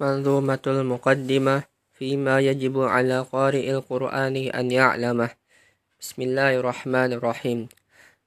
[0.00, 1.62] منظومة المقدمة
[1.98, 5.30] فيما يجب على قارئ القرآن أن يعلمه.
[6.00, 7.68] بسم الله الرحمن الرحيم.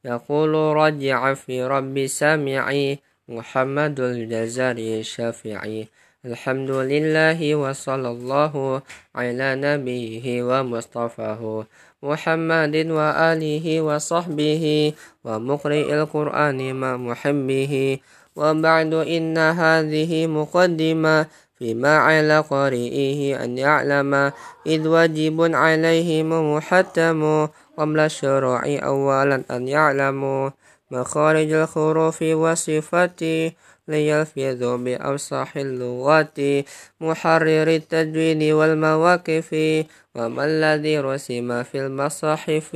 [0.06, 3.00] يقول رجع في رب سامعي
[3.30, 5.88] محمد الجزري الشافعي.
[6.26, 8.82] الحمد لله وصلى الله
[9.16, 11.66] على نبيه ومصطفاه
[12.04, 14.64] محمد وآله وصحبه
[15.24, 18.00] ومقرئ القرآن مع محبه.
[18.36, 21.28] وبعد إن هذه مقدمة
[21.62, 24.32] فيما على قارئه أن يعلم
[24.66, 30.52] إذ واجب عليه محتم قبل الشروع أولا أن يعلم
[30.92, 33.22] مخارج الحروف وصفات
[33.88, 36.38] ليلفظ بأفصح اللغات
[37.02, 39.50] محرر التجويد والمواقف
[40.16, 42.70] وما الذي رسم في المصاحف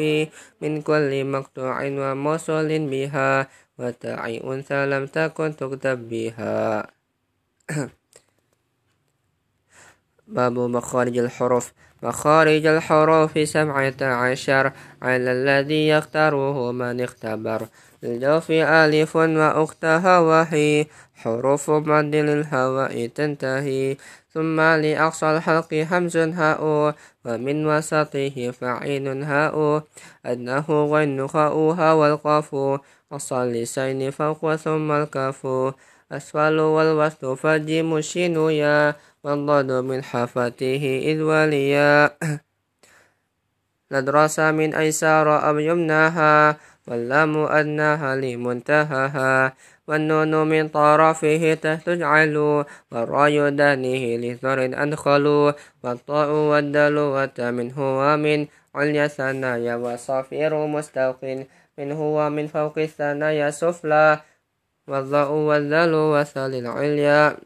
[0.61, 3.47] من كل مقطوع وموصول بها
[3.79, 6.87] وتاء أنثى لم تكن تكتب بها.
[10.27, 11.73] باب مخارج الحروف.
[12.03, 14.71] مخارج الحروف سبعة عشر.
[15.01, 17.67] على الذي يختاره من اختبر.
[18.03, 20.85] للجوف ألف وأختها وهي.
[21.15, 23.97] حروف مد للهواء تنتهي.
[24.33, 26.95] ثم لأقصى الحلق همز هاء.
[27.25, 29.83] ومن وسطه فعين هاء.
[30.25, 32.55] أنه غين خاؤها والقاف.
[33.11, 35.47] أقصى اللسان فوق ثم الكاف.
[36.11, 42.09] أسفل والوسط فالجيم الشين يا والضاد من حفته إذ وليا.
[43.91, 49.53] ندرس من أيسار أم يمناها واللام أدناها لمنتهاها.
[49.87, 51.53] والنون من طرفه
[51.85, 52.35] تجعل
[52.91, 55.53] والراي دانه لثر أدخل.
[55.83, 61.21] والطاء والدال والتاء من هو من عليا ثنايا وصفير مستوق
[61.77, 64.19] من هو من فوق الثنايا سفلى
[64.87, 67.37] والضاء والذال وثال العليا.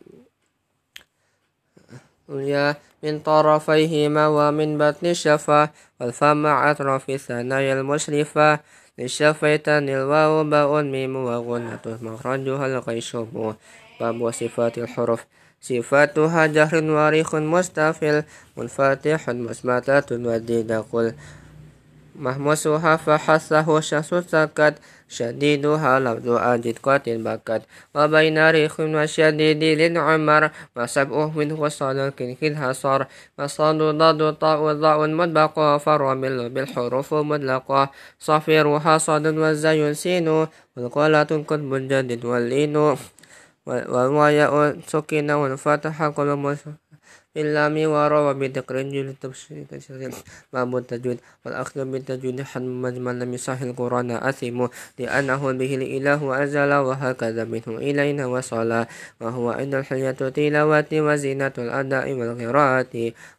[3.03, 8.59] من طرفيهما ومن بطن الشفة والفم أطراف الثنايا المشرفة
[8.97, 13.55] للشفتين الواو باء ميم وغنة مخرجها الغيشوم
[13.99, 15.25] باب صفات الحروف.
[15.61, 18.23] صفاتها جهر وريخ مستفل.
[18.57, 21.13] منفتح مسمتة وديد قل.
[22.19, 24.75] محموسها فحثه شخص سكت
[25.09, 27.61] شديدها لفظ أجد قاتل بكت
[27.95, 33.07] وبين ريخ وشديد للعمر وسبعه منه وصال كنكدها صار
[33.39, 40.27] وصاد ضاد طاء ضاء مدبقة فرمل بالحروف مدلقة صفيرها صاد وزي سين
[40.77, 42.75] والقلة قطب جدد واللين
[43.65, 46.57] والواياء سكين والفتح قلم
[47.37, 49.65] إلا مي وروى بتقريج التبشير
[50.53, 54.11] باب التجويد والأخذ بالتجويد حد مجمل لم يصح القرآن.
[54.11, 54.67] أثم.
[54.99, 58.85] لأنه به الإله أزل وهكذا منه إلينا وصل
[59.21, 62.95] وهو عند الحلية تلاوة وزينة الأداء والقراءة.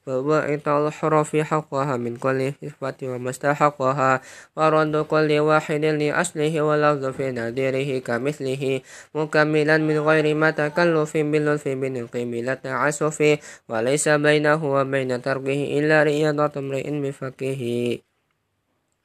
[0.06, 4.20] وإعطاء الحروف حقها من كل صفة ومستحقها.
[4.56, 8.80] ورد كل واحد لأصله ولفظ في نادره كمثله.
[9.14, 13.18] مكملا من غير ما تكلف باللطف بالنطق بلا تعسف.
[13.80, 17.62] وليس بينه وبين تركه إلا رياضة امرئ بفقه